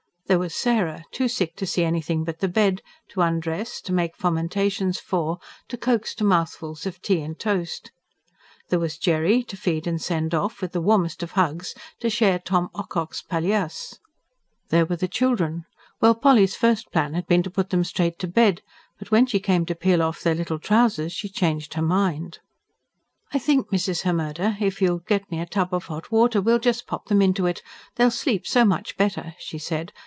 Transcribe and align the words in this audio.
There 0.27 0.39
was 0.39 0.55
Sarah, 0.55 1.03
too 1.11 1.27
sick 1.27 1.57
to 1.57 1.65
see 1.65 1.83
anything 1.83 2.23
but 2.23 2.39
the 2.39 2.47
bed, 2.47 2.81
to 3.09 3.19
undress, 3.19 3.81
to 3.81 3.91
make 3.91 4.15
fomentations 4.15 4.97
for, 4.97 5.39
to 5.67 5.75
coax 5.75 6.15
to 6.15 6.23
mouthfuls 6.23 6.85
of 6.85 7.01
tea 7.01 7.19
and 7.19 7.37
toast. 7.37 7.91
There 8.69 8.79
was 8.79 8.97
Jerry 8.97 9.43
to 9.43 9.57
feed 9.57 9.85
and 9.87 10.01
send 10.01 10.33
off, 10.33 10.61
with 10.61 10.71
the 10.71 10.79
warmest 10.79 11.21
of 11.21 11.31
hugs, 11.31 11.75
to 11.99 12.09
share 12.09 12.39
Tom 12.39 12.69
Ocock's 12.73 13.21
palliasse. 13.21 13.99
There 14.69 14.85
were 14.85 14.95
the 14.95 15.09
children... 15.09 15.65
well, 15.99 16.15
Polly's 16.15 16.55
first 16.55 16.93
plan 16.93 17.13
had 17.13 17.27
been 17.27 17.43
to 17.43 17.49
put 17.51 17.69
them 17.69 17.83
straight 17.83 18.17
to 18.19 18.27
bed. 18.29 18.61
But 18.97 19.11
when 19.11 19.25
she 19.25 19.41
came 19.41 19.65
to 19.65 19.75
peel 19.75 20.01
off 20.01 20.21
their 20.21 20.33
little 20.35 20.59
trousers 20.59 21.11
she 21.11 21.27
changed 21.27 21.73
her 21.73 21.81
mind. 21.81 22.39
"I 23.33 23.37
think, 23.39 23.67
Mrs. 23.67 24.03
Hemmerde, 24.03 24.61
if 24.61 24.81
you'll 24.81 24.99
get 24.99 25.29
me 25.29 25.41
a 25.41 25.45
tub 25.45 25.73
of 25.73 25.87
hot 25.87 26.09
water, 26.09 26.39
we'll 26.41 26.59
just 26.59 26.87
pop 26.87 27.07
them 27.07 27.21
into 27.21 27.47
it; 27.47 27.61
they'll 27.97 28.09
sleep 28.09 28.47
so 28.47 28.63
much 28.63 28.95
better," 28.95 29.35
she 29.37 29.57
said 29.57 29.91